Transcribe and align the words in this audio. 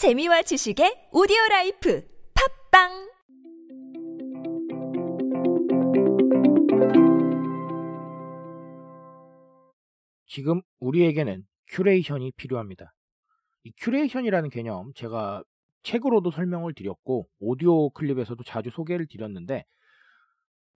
재미와 0.00 0.40
지식의 0.40 1.10
오디오 1.12 1.36
라이프 1.50 2.02
팟빵 2.70 3.12
지금 10.24 10.62
우리에게는 10.78 11.46
큐레이션이 11.68 12.32
필요합니다. 12.32 12.94
이 13.64 13.72
큐레이션이라는 13.76 14.48
개념 14.48 14.90
제가 14.94 15.44
책으로도 15.82 16.30
설명을 16.30 16.72
드렸고 16.72 17.28
오디오 17.38 17.90
클립에서도 17.90 18.42
자주 18.44 18.70
소개를 18.70 19.06
드렸는데 19.06 19.66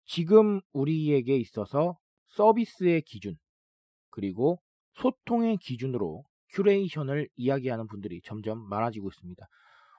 지금 0.04 0.60
우리에게 0.74 1.38
있어서 1.38 1.98
서비스의 2.28 3.04
기준 3.04 3.38
그리고 4.10 4.62
소통의 4.96 5.60
기준으로 5.60 6.26
큐레이션을 6.54 7.28
이야기하는 7.36 7.88
분들이 7.88 8.22
점점 8.24 8.60
많아지고 8.70 9.10
있습니다. 9.10 9.46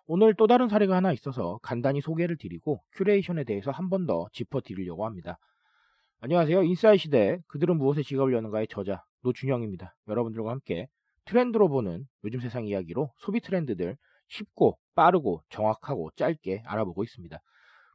오늘 0.07 0.35
또 0.35 0.47
다른 0.47 0.69
사례가 0.69 0.95
하나 0.97 1.13
있어서 1.13 1.59
간단히 1.63 2.01
소개를 2.01 2.37
드리고 2.37 2.83
큐레이션에 2.93 3.45
대해서 3.45 3.71
한 3.71 3.89
번 3.89 4.07
더 4.07 4.27
짚어 4.33 4.61
드리려고 4.61 5.07
합니다. 5.07 5.39
안녕하세요. 6.21 6.63
인싸의 6.63 6.99
시대 6.99 7.39
그들은 7.49 7.77
무엇에 7.79 8.03
지갑을 8.03 8.33
여는가의 8.35 8.69
저자 8.69 9.03
노준영입니다. 9.23 9.95
여러분들과 10.09 10.51
함께 10.51 10.87
트렌드로 11.25 11.69
보는 11.69 12.07
요즘 12.25 12.41
세상 12.41 12.67
이야기로 12.67 13.11
소비 13.17 13.41
트렌드들 13.41 13.97
쉽고 14.29 14.79
빠르고 14.95 15.43
정확하고 15.49 16.11
짧게 16.17 16.63
알아보고 16.67 17.03
있습니다. 17.03 17.39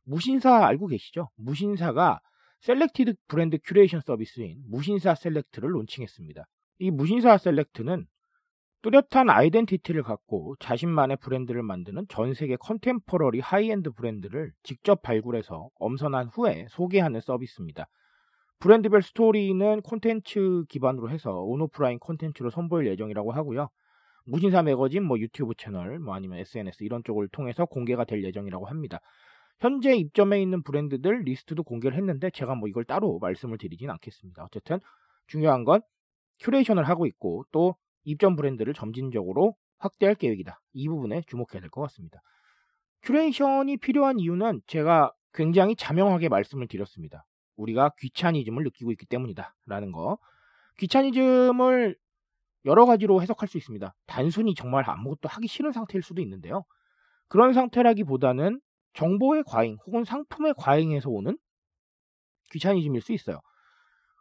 무신사 0.04 0.66
알고 0.66 0.88
계시죠? 0.88 1.30
무신사가 1.36 2.20
selected 2.62 3.14
브랜드 3.28 3.58
큐레이션 3.64 4.02
서비스인 4.02 4.64
무신사 4.68 5.14
셀렉트를 5.16 5.70
론칭했습니다. 5.74 6.44
이 6.80 6.92
무신사 6.92 7.38
셀렉트는 7.38 8.06
뚜렷한 8.82 9.30
아이덴티티를 9.30 10.04
갖고 10.04 10.56
자신만의 10.60 11.18
브랜드를 11.18 11.64
만드는 11.64 12.06
전 12.08 12.34
세계 12.34 12.56
contemporary 12.56 13.42
high-end 13.42 13.92
브랜드를 13.92 14.54
직접 14.64 15.02
발굴해서 15.02 15.70
엄선한 15.80 16.28
후에 16.28 16.66
소개하는 16.70 17.20
서비스입니다. 17.20 17.88
브랜드별 18.60 19.02
스토리는 19.02 19.82
콘텐츠 19.82 20.64
기반으로 20.70 21.10
해서 21.10 21.32
온오프라인 21.32 22.00
콘텐츠로 22.00 22.50
선보일 22.50 22.88
예정이라고 22.88 23.34
하고요. 23.34 23.70
무신사 24.26 24.62
매거진, 24.64 25.04
뭐 25.04 25.20
유튜브 25.20 25.54
채널, 25.58 26.00
뭐 26.00 26.14
아니면 26.14 26.40
SNS 26.40 26.84
이런 26.84 27.04
쪽을 27.04 27.28
통해서 27.30 27.66
공개가 27.66 28.06
될 28.06 28.24
예정이라고 28.24 28.66
합니다. 28.66 29.00
현재 29.60 29.94
입점해 29.94 30.42
있는 30.42 30.64
브랜드들 30.64 31.24
리스트도 31.24 31.64
공개를 31.64 31.98
했는데 31.98 32.30
제가 32.30 32.56
뭐 32.56 32.70
이걸 32.70 32.86
따로 32.86 33.20
말씀을 33.20 33.58
드리진 33.58 33.90
않겠습니다. 33.90 34.46
어쨌든 34.46 34.80
중요한 35.28 35.66
건 35.66 35.82
큐레이션을 36.40 36.88
하고 36.88 37.06
있고 37.08 37.44
또 37.52 37.76
입점 38.04 38.36
브랜드를 38.36 38.74
점진적으로 38.74 39.56
확대할 39.80 40.16
계획이다. 40.16 40.60
이 40.74 40.88
부분에 40.88 41.22
주목해야 41.28 41.62
될 41.62 41.70
것 41.70 41.82
같습니다. 41.84 42.20
큐레이션이 43.04 43.78
필요한 43.78 44.20
이유는 44.20 44.62
제가 44.68 45.12
굉장히 45.34 45.76
자명하게 45.76 46.30
말씀을 46.30 46.68
드렸습니다. 46.68 47.26
우리가 47.56 47.92
귀차니즘을 48.00 48.64
느끼고 48.64 48.92
있기 48.92 49.06
때문이다. 49.06 49.56
라는 49.66 49.92
거. 49.92 50.18
귀차니즘을 50.80 51.96
여러 52.66 52.86
가지로 52.86 53.22
해석할 53.22 53.48
수 53.48 53.58
있습니다. 53.58 53.94
단순히 54.06 54.54
정말 54.54 54.84
아무것도 54.90 55.30
하기 55.30 55.48
싫은 55.48 55.72
상태일 55.72 56.02
수도 56.04 56.22
있는데요. 56.22 56.64
그런 57.28 57.54
상태라기보다는 57.54 58.60
정보의 58.94 59.44
과잉 59.46 59.78
혹은 59.86 60.04
상품의 60.04 60.56
과잉에서 60.58 61.10
오는 61.10 61.38
귀차니즘일 62.52 63.02
수 63.02 63.14
있어요. 63.14 63.40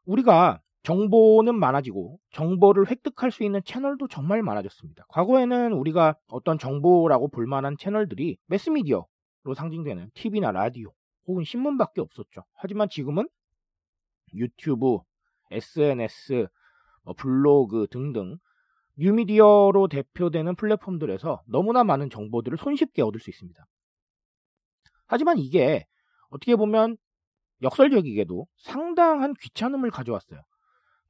우리가 0.04 0.60
정보는 0.88 1.54
많아지고 1.58 2.18
정보를 2.30 2.90
획득할 2.90 3.30
수 3.30 3.44
있는 3.44 3.60
채널도 3.62 4.08
정말 4.08 4.42
많아졌습니다. 4.42 5.04
과거에는 5.10 5.74
우리가 5.74 6.14
어떤 6.28 6.58
정보라고 6.58 7.28
볼 7.28 7.46
만한 7.46 7.76
채널들이 7.76 8.38
매스미디어로 8.46 9.54
상징되는 9.54 10.10
TV나 10.14 10.50
라디오 10.50 10.94
혹은 11.26 11.44
신문밖에 11.44 12.00
없었죠. 12.00 12.42
하지만 12.54 12.88
지금은 12.88 13.28
유튜브, 14.32 15.00
SNS, 15.50 16.48
뭐 17.02 17.12
블로그 17.12 17.86
등등 17.90 18.38
뉴미디어로 18.96 19.88
대표되는 19.88 20.54
플랫폼들에서 20.54 21.42
너무나 21.46 21.84
많은 21.84 22.08
정보들을 22.08 22.56
손쉽게 22.56 23.02
얻을 23.02 23.20
수 23.20 23.28
있습니다. 23.28 23.62
하지만 25.06 25.36
이게 25.36 25.86
어떻게 26.30 26.56
보면 26.56 26.96
역설적이게도 27.60 28.46
상당한 28.56 29.34
귀찮음을 29.34 29.90
가져왔어요. 29.90 30.40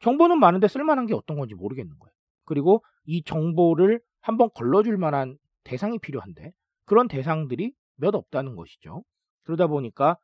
정보는 0.00 0.38
많은데 0.38 0.68
쓸만한 0.68 1.06
게 1.06 1.14
어떤 1.14 1.38
건지 1.38 1.54
모르겠는 1.54 1.98
거예요. 1.98 2.12
그리고 2.44 2.82
이 3.04 3.22
정보를 3.22 4.00
한번 4.20 4.48
걸러줄 4.54 4.96
만한 4.96 5.36
대상이 5.64 5.98
필요한데 5.98 6.52
그런 6.84 7.08
대상들이 7.08 7.72
몇 7.96 8.14
없다는 8.14 8.56
것이죠. 8.56 9.02
그러다 9.42 9.66
보니까 9.66 10.16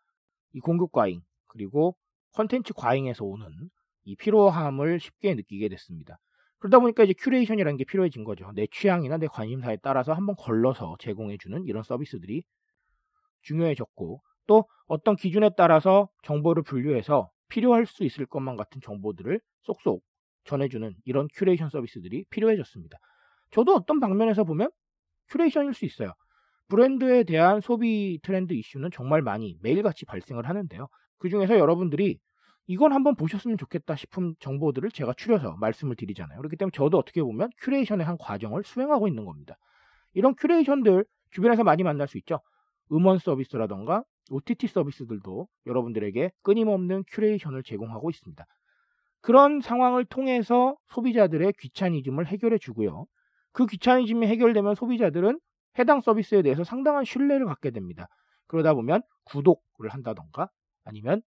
이 0.53 0.61
공급 0.61 0.93
과잉 0.93 1.21
그리고 1.47 1.97
컨텐츠 2.33 2.73
과잉에서 2.75 3.25
오는 3.25 3.47
이 4.05 4.17
피로함을 4.17 5.01
쉽게 5.01 5.35
느끼게 5.35 5.69
됐습니다. 5.69 6.19
그러다 6.59 6.79
보니까 6.79 7.05
이제 7.05 7.15
큐레이션이라는 7.19 7.77
게 7.77 7.85
필요해진 7.85 8.25
거죠. 8.25 8.51
내 8.55 8.67
취향이나 8.67 9.19
내 9.19 9.27
관심사에 9.27 9.77
따라서 9.83 10.13
한번 10.15 10.35
걸러서 10.37 10.97
제공해주는 10.99 11.65
이런 11.67 11.83
서비스들이 11.83 12.43
중요해졌고 13.43 14.23
또 14.47 14.69
어떤 14.87 15.17
기준에 15.17 15.51
따라서 15.57 16.09
정보를 16.23 16.63
분류해서 16.63 17.31
필요할 17.49 17.87
수 17.87 18.05
있을 18.05 18.27
것만 18.27 18.57
같은 18.57 18.81
정보들을 18.81 19.41
쏙쏙 19.63 20.03
전해주는 20.45 20.95
이런 21.05 21.29
큐레이션 21.35 21.71
서비스들이 21.71 22.25
필요해졌습니다. 22.31 22.99
저도 23.51 23.75
어떤 23.75 24.01
방면에서 24.01 24.45
보면 24.45 24.71
큐레이션일 25.29 25.75
수 25.75 25.85
있어요. 25.85 26.13
브랜드에 26.69 27.25
대한 27.25 27.61
소비 27.61 28.19
트렌드 28.23 28.53
이슈는 28.53 28.91
정말 28.93 29.23
많이 29.23 29.57
매일같이 29.63 30.05
발생을 30.07 30.49
하는데요. 30.49 30.89
그 31.19 31.29
중에서 31.29 31.59
여러분들이 31.59 32.19
이건 32.67 32.93
한번 32.93 33.15
보셨으면 33.15 33.59
좋겠다 33.59 33.95
싶은 33.95 34.35
정보들을 34.41 34.91
제가 34.91 35.13
추려서 35.15 35.57
말씀을 35.59 35.97
드리잖아요. 35.97 36.39
그렇기 36.39 36.57
때문에 36.57 36.71
저도 36.73 36.99
어떻게 36.99 37.23
보면 37.23 37.51
큐레이션의 37.61 38.07
한 38.07 38.17
과정을 38.19 38.65
수행하고 38.65 39.07
있는 39.09 39.25
겁니다. 39.25 39.57
이런 40.15 40.35
큐레이션들 40.35 41.05
주변에서 41.31 41.65
많이 41.65 41.83
만날 41.83 42.09
수 42.09 42.17
있죠. 42.19 42.41
음원 42.91 43.19
서비스라던가 43.19 44.05
OTT 44.31 44.69
서비스들도 44.69 45.49
여러분들에게 45.67 46.33
끊임없는 46.43 47.05
큐레이션을 47.09 47.63
제공하고 47.63 48.11
있습니다. 48.11 48.45
그런 49.21 49.61
상황을 49.61 50.05
통해서 50.05 50.77
소비자들의 50.89 51.55
귀차니즘을 51.59 52.27
해결해 52.27 52.59
주고요. 52.59 53.07
그 53.53 53.67
귀차니즘이 53.67 54.27
해결되면 54.27 54.75
소비자들은 54.75 55.39
해당 55.79 56.01
서비스에 56.01 56.43
대해서 56.43 56.65
상당한 56.65 57.05
신뢰를 57.05 57.47
갖게 57.47 57.71
됩니다. 57.71 58.09
그러다 58.47 58.75
보면 58.75 59.03
구독을 59.25 59.89
한다던가 59.89 60.49
아니면 60.85 61.23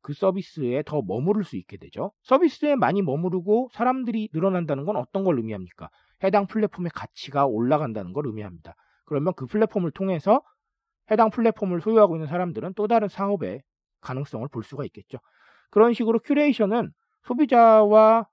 그 0.00 0.12
서비스에 0.12 0.82
더 0.84 1.00
머무를 1.02 1.44
수 1.44 1.56
있게 1.56 1.76
되죠. 1.76 2.12
서비스에 2.22 2.74
많이 2.74 3.02
머무르고 3.02 3.68
사람들이 3.72 4.30
늘어난다는 4.32 4.84
건 4.84 4.96
어떤 4.96 5.22
걸 5.22 5.36
의미합니까? 5.36 5.90
해당 6.24 6.46
플랫폼의 6.46 6.90
가치가 6.94 7.46
올라간다는 7.46 8.12
걸 8.12 8.26
의미합니다. 8.26 8.74
그러면 9.04 9.32
그 9.36 9.46
플랫폼을 9.46 9.92
통해서 9.92 10.42
해당 11.10 11.30
플랫폼을 11.30 11.80
소유하고 11.80 12.16
있는 12.16 12.28
사람들은 12.28 12.74
또 12.74 12.86
다른 12.86 13.08
사업의 13.08 13.62
가능성을 14.00 14.46
볼 14.48 14.62
수가 14.62 14.84
있겠죠. 14.86 15.18
그런 15.70 15.92
식으로 15.92 16.18
큐레이션은 16.20 16.90
소비자와 17.24 18.26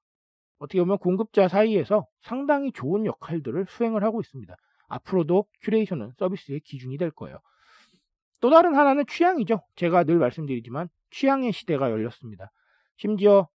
어떻게 0.59 0.79
보면 0.79 0.97
공급자 0.97 1.47
사이에서 1.47 2.05
상당히 2.21 2.71
좋은 2.71 3.05
역할들을 3.05 3.65
수행을 3.69 4.03
하고 4.03 4.19
있습니다. 4.19 4.53
앞으로도 4.89 5.45
큐레이션은 5.61 6.13
서비스의 6.17 6.61
기준이 6.61 6.97
될 6.97 7.11
거예요. 7.11 7.39
또 8.41 8.49
다른 8.49 8.75
하나는 8.75 9.05
취향이죠. 9.05 9.61
제가 9.75 10.03
늘 10.03 10.17
말씀드리지만 10.17 10.89
취향의 11.11 11.51
시대가 11.51 11.91
열렸습니다. 11.91 12.51
심지어 12.97 13.47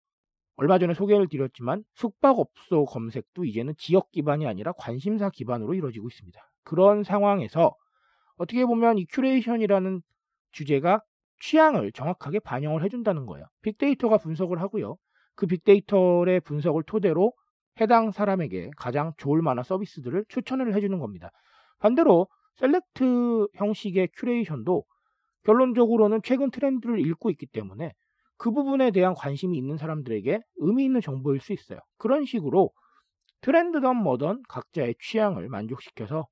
얼마 0.56 0.78
전에 0.78 0.94
소개를 0.94 1.28
드렸지만 1.28 1.82
숙박업소 1.94 2.84
검색도 2.84 3.44
이제는 3.44 3.74
지역 3.78 4.10
기반이 4.12 4.46
아니라 4.46 4.72
관심사 4.72 5.30
기반으로 5.30 5.74
이루어지고 5.74 6.08
있습니다. 6.08 6.40
그런 6.64 7.02
상황에서 7.02 7.74
어떻게 8.36 8.64
보면 8.64 8.98
이 8.98 9.06
큐레이션이라는 9.06 10.00
주제가 10.52 11.00
취향을 11.40 11.92
정확하게 11.92 12.38
반영을 12.40 12.84
해준다는 12.84 13.26
거예요. 13.26 13.46
빅데이터가 13.62 14.18
분석을 14.18 14.60
하고요. 14.60 14.96
그 15.34 15.46
빅데이터의 15.46 16.40
분석을 16.40 16.84
토대로 16.84 17.32
해당 17.80 18.10
사람에게 18.10 18.70
가장 18.76 19.12
좋을 19.16 19.42
만한 19.42 19.64
서비스들을 19.64 20.26
추천을 20.28 20.74
해주는 20.74 20.98
겁니다. 20.98 21.30
반대로 21.78 22.28
select 22.56 23.48
형식의 23.54 24.08
큐레이션도 24.14 24.84
결론적으로는 25.44 26.20
최근 26.22 26.50
트렌드를 26.50 27.00
읽고 27.00 27.30
있기 27.30 27.46
때문에 27.46 27.92
그 28.36 28.50
부분에 28.50 28.90
대한 28.90 29.14
관심이 29.14 29.56
있는 29.56 29.76
사람들에게 29.76 30.40
의미 30.56 30.84
있는 30.84 31.00
정보일 31.00 31.40
수 31.40 31.52
있어요. 31.52 31.78
그런 31.96 32.24
식으로 32.24 32.70
트렌드든 33.40 33.96
뭐든 33.96 34.42
각자의 34.48 34.94
취향을 35.00 35.48
만족시켜서 35.48 36.26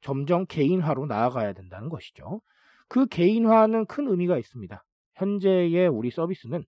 점점 0.00 0.46
개인화로 0.46 1.06
나아가야 1.06 1.52
된다는 1.54 1.88
것이죠. 1.88 2.40
그 2.88 3.06
개인화는 3.06 3.86
큰 3.86 4.08
의미가 4.08 4.38
있습니다. 4.38 4.84
현재의 5.16 5.88
우리 5.88 6.10
서비스는 6.10 6.64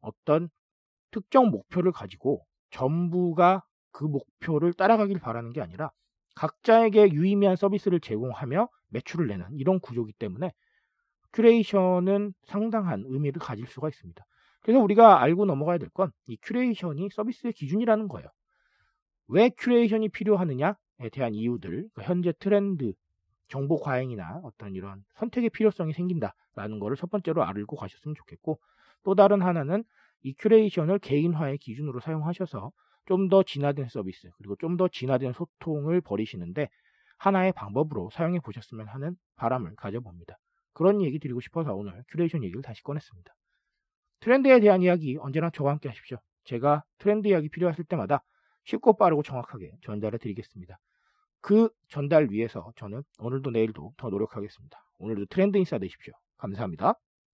어떤 0.00 0.48
특정 1.10 1.48
목표를 1.50 1.92
가지고 1.92 2.44
전부가 2.70 3.62
그 3.92 4.04
목표를 4.04 4.72
따라가길 4.72 5.20
바라는 5.20 5.52
게 5.52 5.60
아니라 5.60 5.90
각자에게 6.36 7.12
유의미한 7.12 7.56
서비스를 7.56 8.00
제공하며 8.00 8.68
매출을 8.90 9.28
내는 9.28 9.46
이런 9.52 9.80
구조이기 9.80 10.14
때문에 10.14 10.52
큐레이션은 11.32 12.32
상당한 12.46 13.04
의미를 13.06 13.40
가질 13.40 13.66
수가 13.66 13.88
있습니다. 13.88 14.24
그래서 14.62 14.80
우리가 14.80 15.20
알고 15.22 15.44
넘어가야 15.46 15.78
될 15.78 15.88
건 15.90 16.10
이 16.26 16.36
큐레이션이 16.42 17.08
서비스의 17.12 17.52
기준이라는 17.52 18.08
거예요. 18.08 18.28
왜 19.28 19.50
큐레이션이 19.50 20.08
필요하느냐에 20.10 20.74
대한 21.12 21.34
이유들, 21.34 21.88
그 21.94 22.02
현재 22.02 22.32
트렌드, 22.38 22.92
정보 23.48 23.78
과잉이나 23.78 24.40
어떤 24.44 24.74
이런 24.74 25.04
선택의 25.16 25.50
필요성이 25.50 25.92
생긴다라는 25.92 26.78
것을 26.80 26.96
첫 26.96 27.10
번째로 27.10 27.44
알고 27.44 27.76
가셨으면 27.76 28.14
좋겠고 28.14 28.58
또 29.04 29.14
다른 29.14 29.42
하나는 29.42 29.84
이 30.22 30.32
큐레이션을 30.34 30.98
개인화의 31.00 31.58
기준으로 31.58 32.00
사용하셔서 32.00 32.72
좀 33.06 33.28
더 33.28 33.42
진화된 33.42 33.88
서비스 33.88 34.30
그리고 34.38 34.56
좀 34.56 34.76
더 34.78 34.88
진화된 34.88 35.34
소통을 35.34 36.00
벌이시는데 36.00 36.68
하나의 37.18 37.52
방법으로 37.52 38.10
사용해 38.12 38.40
보셨으면 38.40 38.88
하는 38.88 39.16
바람을 39.36 39.76
가져봅니다. 39.76 40.38
그런 40.72 41.02
얘기 41.02 41.18
드리고 41.18 41.40
싶어서 41.40 41.74
오늘 41.74 42.02
큐레이션 42.08 42.42
얘기를 42.42 42.62
다시 42.62 42.82
꺼냈습니다. 42.82 43.34
트렌드에 44.20 44.60
대한 44.60 44.80
이야기 44.82 45.16
언제나 45.20 45.50
저와 45.50 45.72
함께 45.72 45.88
하십시오. 45.88 46.18
제가 46.44 46.82
트렌드 46.98 47.28
이야기 47.28 47.48
필요하실 47.50 47.84
때마다 47.84 48.22
쉽고 48.64 48.96
빠르고 48.96 49.22
정확하게 49.22 49.72
전달해 49.82 50.18
드리겠습니다. 50.18 50.78
그 51.40 51.68
전달 51.88 52.28
위해서 52.30 52.72
저는 52.76 53.02
오늘도 53.18 53.50
내일도 53.50 53.92
더 53.96 54.08
노력하겠습니다. 54.08 54.78
오늘도 54.98 55.26
트렌드 55.26 55.58
인싸 55.58 55.78
되십시오. 55.78 56.14
감사합니다. 56.38 56.94